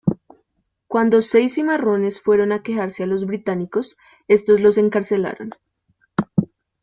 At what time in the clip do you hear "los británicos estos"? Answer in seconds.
3.05-4.61